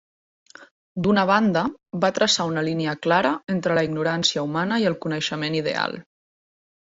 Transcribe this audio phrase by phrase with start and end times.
[1.07, 1.61] D'una banda,
[2.05, 5.95] va traçar una línia clara entre la ignorància humana i el coneixement ideal.